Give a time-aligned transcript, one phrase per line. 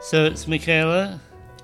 [0.00, 1.18] So it's Mikaela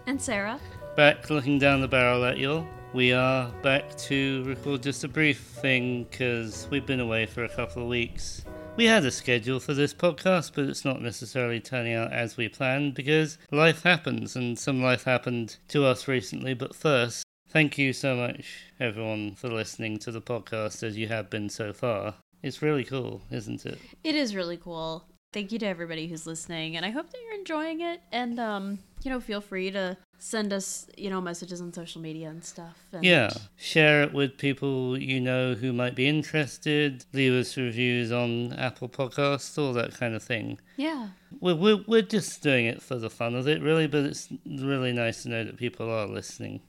[0.07, 0.61] And Sarah.
[0.95, 2.69] back looking down the barrel at you all.
[2.93, 7.49] We are back to record just a brief thing because we've been away for a
[7.49, 8.45] couple of weeks.
[8.77, 12.49] We had a schedule for this podcast, but it's not necessarily turning out as we
[12.49, 16.55] planned because life happens and some life happened to us recently.
[16.55, 21.31] But first, thank you so much, everyone, for listening to the podcast as you have
[21.31, 22.15] been so far.
[22.43, 23.79] It's really cool, isn't it?
[24.05, 25.07] It is really cool.
[25.33, 28.01] Thank you to everybody who's listening, and I hope that you're enjoying it.
[28.11, 32.29] And um, you know, feel free to send us, you know, messages on social media
[32.29, 32.77] and stuff.
[32.93, 37.05] And Yeah, share it with people you know who might be interested.
[37.13, 40.59] Leave us reviews on Apple Podcasts, all that kind of thing.
[40.77, 41.09] Yeah.
[41.41, 44.93] We're, we're, we're just doing it for the fun of it, really, but it's really
[44.93, 46.63] nice to know that people are listening.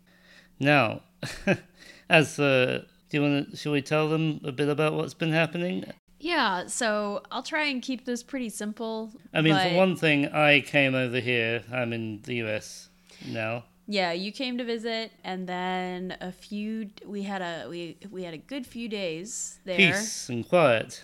[0.59, 1.02] Now,
[2.09, 3.58] as uh, do you want to?
[3.58, 5.86] Shall we tell them a bit about what's been happening?
[6.20, 9.12] Yeah, so I'll try and keep this pretty simple.
[9.34, 11.63] I mean, but- for one thing, I came over here.
[11.71, 12.89] I'm in the US
[13.25, 13.66] now.
[13.89, 16.89] Yeah, you came to visit, and then a few.
[17.05, 19.77] We had a we we had a good few days there.
[19.77, 21.02] Peace and quiet.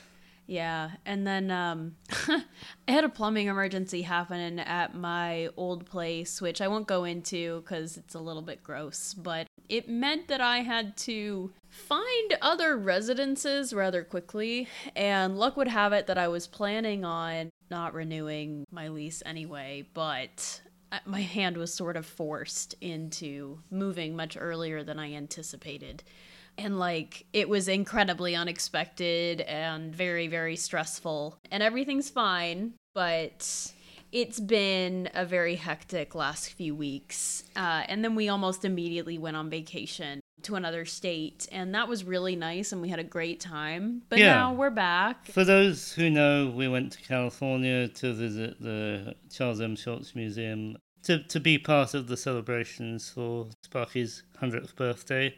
[0.48, 1.96] Yeah, and then um,
[2.28, 7.62] I had a plumbing emergency happen at my old place, which I won't go into
[7.62, 9.14] because it's a little bit gross.
[9.14, 15.68] But it meant that I had to find other residences rather quickly, and luck would
[15.68, 21.22] have it that I was planning on not renewing my lease anyway, but uh, my
[21.22, 26.04] hand was sort of forced into moving much earlier than I anticipated.
[26.58, 31.40] And like it was incredibly unexpected and very very stressful.
[31.50, 33.74] And everything's fine but
[34.14, 39.36] it's been a very hectic last few weeks uh, and then we almost immediately went
[39.36, 43.40] on vacation to another state and that was really nice and we had a great
[43.40, 44.36] time but Yeah.
[44.36, 49.60] now we're back For those who know, we went to California to visit the Charles
[49.60, 49.76] M.
[49.76, 55.36] Schulz Museum to, to be part of the celebrations for Sparky's 100th birthday.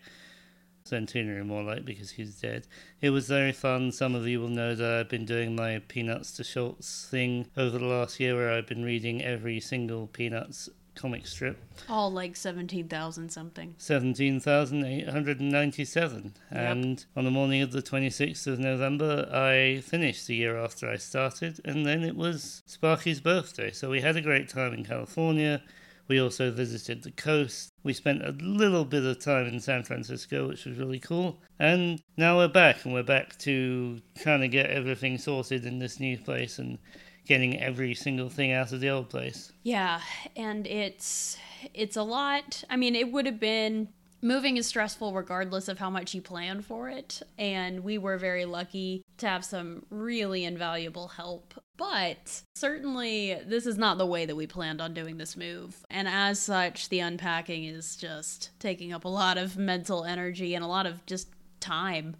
[0.85, 2.67] Centenary, more like, because he's dead.
[3.01, 3.91] It was very fun.
[3.91, 7.79] Some of you will know that I've been doing my Peanuts to Schulz thing over
[7.79, 11.57] the last year where I've been reading every single Peanuts comic strip.
[11.89, 16.33] all like 17,000 something 17,897.
[16.51, 20.95] And on the morning of the 26th of November, I finished the year after I
[20.97, 23.71] started, and then it was Sparky's birthday.
[23.71, 25.63] So we had a great time in California.
[26.07, 27.71] We also visited the coast.
[27.85, 31.39] We spent a little bit of time in San Francisco, which was really cool.
[31.59, 35.99] And now we're back, and we're back to trying to get everything sorted in this
[35.99, 36.79] new place and
[37.27, 39.51] getting every single thing out of the old place.
[39.61, 40.01] Yeah,
[40.35, 41.37] and it's
[41.75, 42.63] it's a lot.
[42.71, 43.89] I mean, it would have been
[44.25, 48.43] moving is stressful regardless of how much you plan for it, and we were very
[48.45, 51.53] lucky to have some really invaluable help.
[51.77, 55.85] But certainly this is not the way that we planned on doing this move.
[55.89, 60.63] And as such, the unpacking is just taking up a lot of mental energy and
[60.63, 62.15] a lot of just time.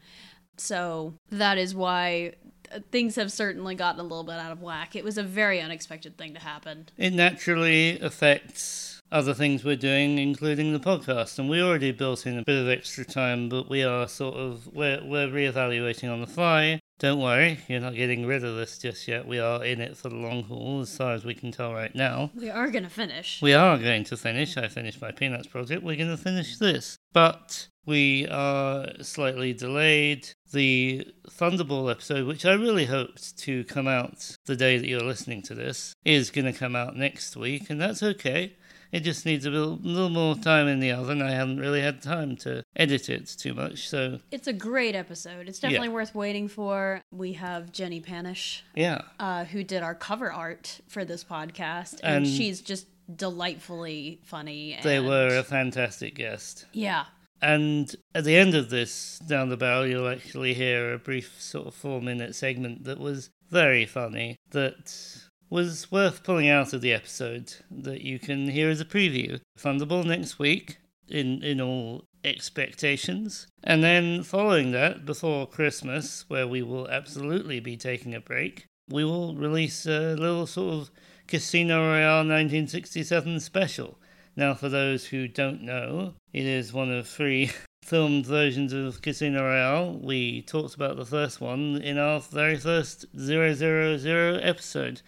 [0.58, 2.34] So that is why
[2.72, 4.96] uh, things have certainly gotten a little bit out of whack.
[4.96, 6.88] It was a very unexpected thing to happen.
[6.98, 11.40] It naturally affects other things we're doing, including the podcast.
[11.40, 14.68] And we already built in a bit of extra time, but we are sort of
[14.74, 16.80] we're we're reevaluating on the fly.
[16.98, 19.28] Don't worry, you're not getting rid of this just yet.
[19.28, 21.94] We are in it for the long haul, as far as we can tell right
[21.94, 22.32] now.
[22.34, 23.42] We are going to finish.
[23.42, 24.56] We are going to finish.
[24.56, 25.84] I finished my Peanuts project.
[25.84, 26.98] We're going to finish this.
[27.12, 30.30] But we are slightly delayed.
[30.54, 35.42] The Thunderball episode, which I really hoped to come out the day that you're listening
[35.44, 38.56] to this, is going to come out next week, and that's okay.
[38.96, 41.22] It just needs a little, little more time in the oven.
[41.22, 45.50] I haven't really had time to edit it too much, so It's a great episode.
[45.50, 47.02] It's definitely worth waiting for.
[47.12, 49.02] We have Jenny Panush, yeah.
[49.20, 54.80] uh, who did our cover art for this podcast, And- and, she's just delightfully funny.
[54.82, 56.66] They were a fantastic guest.
[56.72, 57.04] Yeah.
[57.42, 61.68] And at the end of this down the barrel, you'll actually hear a brief sort
[61.68, 66.94] of four minute segment that was very funny, that was worth pulling out of the
[66.94, 69.40] episode, that you can hear as a preview.
[69.58, 70.78] Thunderball next week,
[71.08, 73.47] in, in all expectations.
[73.64, 79.03] And then following that, before Christmas, where we will absolutely be taking a break, we
[79.03, 80.92] will release a little sort of
[81.28, 83.98] Casino Royale 1967 special.
[84.36, 87.52] Now, for those who don't know, it is one of three
[87.84, 89.94] filmed versions of Casino Royale.
[89.94, 95.02] We talked about the first one in our very first 000 episode.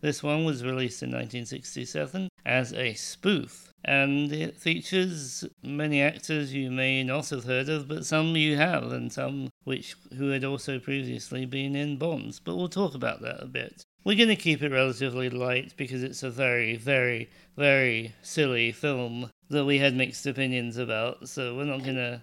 [0.00, 6.70] This one was released in 1967 as a spoof, and it features many actors you
[6.70, 10.78] may not have heard of, but some you have, and some which who had also
[10.78, 12.40] previously been in Bonds.
[12.40, 13.84] But we'll talk about that a bit.
[14.04, 19.30] we're going to keep it relatively light because it's a very, very, very silly film
[19.50, 21.28] that we had mixed opinions about.
[21.28, 22.22] So we're not going to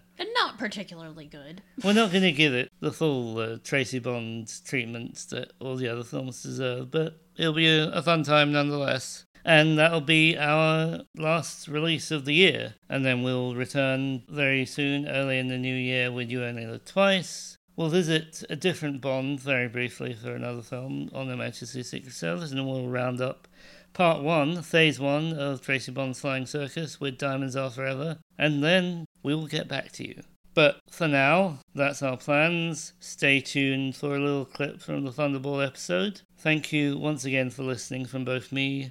[0.58, 1.62] particularly good.
[1.84, 5.88] we're not going to give it the full uh, Tracy Bond treatment that all the
[5.88, 9.26] other films deserve, but it'll be a, a fun time nonetheless.
[9.46, 12.74] And that'll be our last release of the year.
[12.90, 16.84] And then we'll return very soon, early in the new year, with You Only Live
[16.84, 17.56] Twice.
[17.78, 22.52] We'll visit a different Bond very briefly for another film on the Majesty's Secret Service,
[22.52, 23.48] and we'll round up
[23.94, 28.18] part one, phase one of Tracy Bond's Flying Circus with Diamonds Are Forever.
[28.38, 30.24] And then we will get back to you.
[30.58, 32.94] But for now, that's our plans.
[33.00, 36.22] Stay tuned for a little clip from the Thunderball episode.
[36.40, 38.90] Thank you once again for listening from both me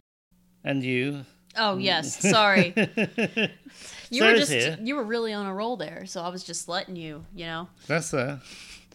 [0.62, 1.24] and you.
[1.56, 1.82] Oh mm.
[1.82, 2.72] yes, sorry.
[4.10, 4.78] You were just here.
[4.80, 7.68] you were really on a roll there, so I was just letting you, you know.
[7.88, 8.40] That's there.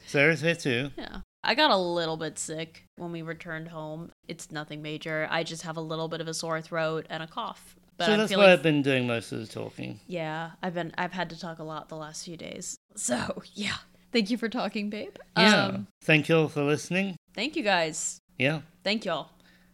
[0.08, 0.92] Sarah's here too.
[0.98, 1.18] Yeah.
[1.44, 4.12] I got a little bit sick when we returned home.
[4.30, 5.28] It's nothing major.
[5.30, 7.76] I just have a little bit of a sore throat and a cough.
[7.98, 10.00] But so I'm that's feeling why I've been doing most of the talking.
[10.08, 12.78] Yeah, I've been I've had to talk a lot the last few days.
[12.96, 13.78] So, yeah.
[14.12, 15.16] Thank you for talking, babe.
[15.38, 15.66] Yeah.
[15.68, 17.16] Um, Thank you all for listening.
[17.34, 18.20] thank you guys.
[18.38, 18.62] Yeah.
[18.84, 19.30] Thank y'all.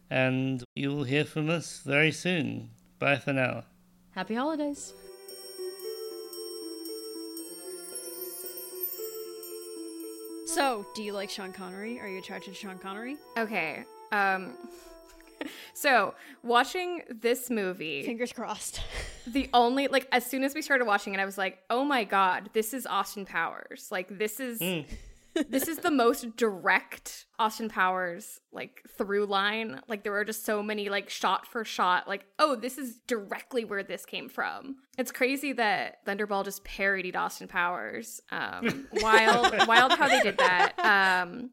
[0.08, 2.70] And you will hear from us very soon.
[3.00, 3.64] Bye for now.
[4.12, 4.92] Happy holidays.
[10.46, 12.00] So, do you like Sean Connery?
[12.00, 13.16] Are you attracted to Sean Connery?
[13.36, 13.84] Okay.
[14.12, 14.54] Um
[15.80, 18.80] so watching this movie, Fingers crossed.
[19.26, 22.02] the only like as soon as we started watching it, I was like, oh my
[22.02, 23.88] god, this is Austin Powers.
[23.90, 24.60] Like this is
[25.48, 29.80] this is the most direct Austin Powers like through line.
[29.86, 33.64] Like there were just so many like shot for shot, like, oh, this is directly
[33.64, 34.76] where this came from.
[34.96, 38.20] It's crazy that Thunderball just parodied Austin Powers.
[38.32, 40.72] Um wild wild how they did that.
[41.22, 41.50] Um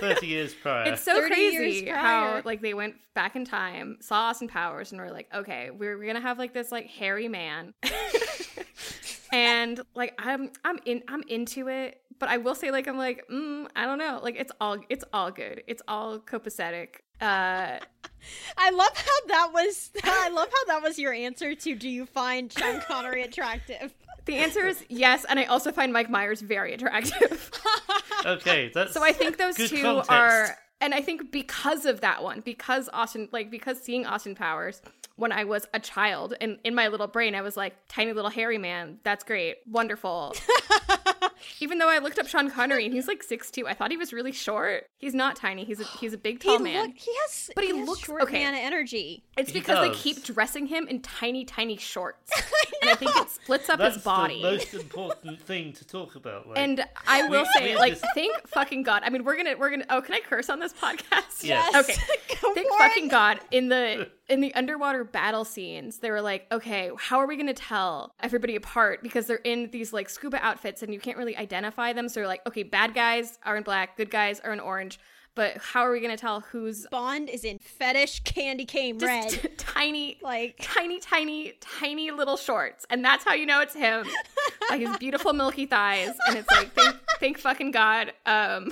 [0.00, 0.92] 30 years prior.
[0.92, 4.92] It's so 30 years crazy how like they went back in time, saw Austin Powers,
[4.92, 7.74] and were like, okay, we're, we're gonna have like this like hairy man,
[9.32, 13.26] and like I'm I'm in I'm into it, but I will say like I'm like
[13.28, 16.96] mm, I don't know, like it's all it's all good, it's all copacetic.
[17.20, 17.78] Uh,
[18.58, 19.90] I love how that was.
[20.04, 23.94] I love how that was your answer to "Do you find Sean Connery attractive?"
[24.26, 27.50] The answer is yes, and I also find Mike Myers very attractive.
[28.26, 30.10] okay, that's So I think those two context.
[30.10, 34.80] are, and I think because of that one, because Austin, like because seeing Austin Powers
[35.16, 38.30] when I was a child, and in my little brain, I was like, tiny little
[38.30, 40.34] hairy man, that's great, wonderful.
[41.60, 43.96] Even though I looked up Sean Connery and he's like six two, I thought he
[43.96, 44.86] was really short.
[44.98, 45.64] He's not tiny.
[45.64, 46.86] He's a he's a big tall he man.
[46.88, 48.42] look- he has, But he has looks- short okay.
[48.44, 49.24] man energy.
[49.36, 52.30] it's He because they keep dressing him in tiny, tiny shorts,
[52.82, 54.42] and I think it splits up that's his body.
[54.42, 56.48] the most important thing to talk about.
[56.48, 59.02] Like, And I will We- say, we like, just- thank fucking God.
[59.04, 59.86] I mean, we're gonna, we're gonna.
[59.90, 61.42] Oh, can I curse on this podcast?
[61.42, 61.74] Yes.
[61.74, 61.94] Okay.
[62.54, 63.08] Thank fucking.
[63.08, 63.40] God.
[63.50, 67.52] In the in the underwater battle scenes, they were like, okay, how are we gonna
[67.52, 71.92] tell everybody apart because they're in these like scuba outfits and you can't really identify
[71.92, 72.08] them.
[72.08, 74.98] So they're like, okay, bad guys are in black, good guys are in orange.
[75.34, 79.30] But how are we gonna tell who's Bond is in fetish candy cane red.
[79.30, 84.06] just tiny, Like tiny, tiny, tiny little shorts, and that's how you know it's him.
[84.70, 88.12] like his beautiful milky thighs, and it's like thank, thank fucking god.
[88.24, 88.70] Um,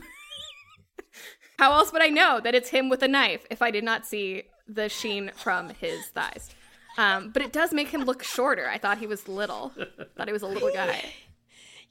[1.58, 4.06] how else would I know that it's him with a knife if I did not
[4.06, 6.50] see the sheen from his thighs?
[6.98, 8.68] Um, but it does make him look shorter.
[8.68, 9.72] I thought he was little.
[10.16, 11.04] thought he was a little guy.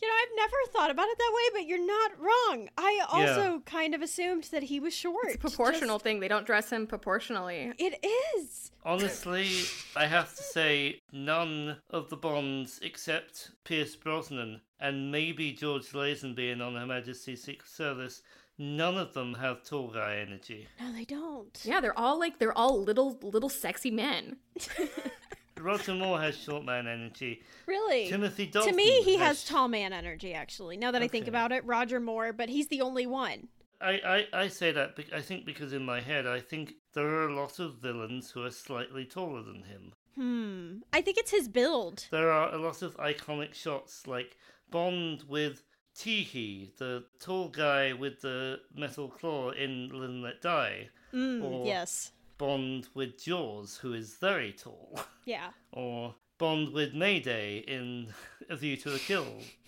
[0.03, 2.69] You know, I've never thought about it that way, but you're not wrong.
[2.75, 5.25] I also kind of assumed that he was short.
[5.25, 6.19] It's a proportional Just- thing.
[6.19, 7.71] They don't dress him proportionally.
[7.77, 8.03] it
[8.35, 8.71] is.
[8.83, 9.47] honestly,
[9.95, 16.59] I have to say, none of the Bonds except Pierce Brosnan and maybe George Lazenby
[16.59, 18.23] on Her Majesty's Secret Service,
[18.61, 20.67] none of them have tall guy energy.
[20.79, 21.59] No, they don't.
[21.63, 24.37] Yeah, they're all like they're all little little sexy men.
[25.59, 27.41] Roger Moore has short man energy.
[27.67, 28.07] Really?
[28.07, 28.71] Timothy Dalton.
[28.71, 30.77] to me, he has tall man energy, actually.
[30.77, 33.47] Now that I think about it, Roger Moore, but he's the only one.
[33.79, 37.07] I, I, I say that bec- I think because in my head I think there
[37.07, 39.93] are a lot of villains who are slightly taller than him.
[40.15, 40.81] Hmm.
[40.93, 42.05] I think it's his build.
[42.11, 44.37] There are a lot of iconic shots like
[44.69, 45.63] Bond with
[45.95, 51.43] Tee Hee, the tall guy with the metal claw in Live and Let Die, Mm,
[51.43, 52.12] Or- yes.
[52.38, 55.51] Bond with Jaws, who is very tall, Yeah.
[55.71, 58.13] or Bond with May Day in
[58.50, 59.27] A View to a Kill,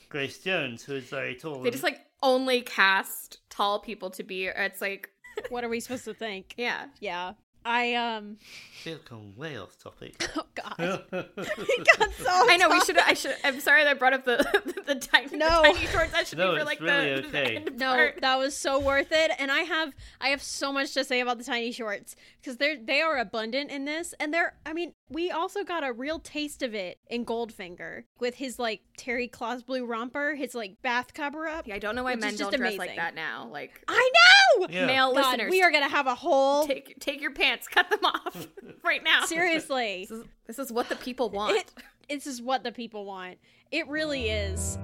[0.10, 1.56] Grace Jones, who is very tall.
[1.62, 4.46] They and- just like only cast tall people to be.
[4.48, 5.10] It's like
[5.50, 6.54] What are we supposed to think?
[6.58, 6.86] yeah.
[7.00, 7.34] Yeah.
[7.66, 8.38] I um
[8.86, 10.16] We've gone way off topic.
[10.38, 10.76] oh god.
[11.38, 12.98] it got so I know we should.
[12.98, 13.36] I should.
[13.44, 14.38] I'm sorry that I brought up the
[14.86, 15.62] the, tiny, No.
[15.64, 16.12] the tiny shorts.
[16.12, 17.44] That should No, be for it's like really the, okay.
[17.44, 18.22] the end No, part.
[18.22, 21.38] that was so worth it, and I have I have so much to say about
[21.38, 25.32] the tiny shorts because they're they are abundant in this, and they're I mean we
[25.32, 29.86] also got a real taste of it in Goldfinger with his like terry cloth blue
[29.86, 31.68] romper, his like bath cover up.
[31.68, 32.80] Yeah, I don't know why Which men don't dress amazing.
[32.80, 33.48] like that now.
[33.52, 34.68] Like I know.
[34.70, 34.86] Yeah.
[34.86, 38.04] male God, listeners, we are gonna have a whole take take your pants, cut them
[38.04, 38.48] off
[38.84, 39.26] right now.
[39.26, 40.08] seriously.
[40.10, 41.58] This is, this is what the people want.
[41.58, 41.72] It,
[42.10, 43.38] this is what the people want.
[43.72, 44.78] It really is.